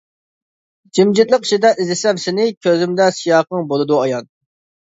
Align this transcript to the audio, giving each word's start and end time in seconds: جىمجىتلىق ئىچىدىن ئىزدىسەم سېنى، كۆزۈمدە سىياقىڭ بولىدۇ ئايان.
جىمجىتلىق 0.97 1.45
ئىچىدىن 1.47 1.83
ئىزدىسەم 1.83 2.21
سېنى، 2.25 2.47
كۆزۈمدە 2.69 3.11
سىياقىڭ 3.19 3.73
بولىدۇ 3.75 4.01
ئايان. 4.01 4.31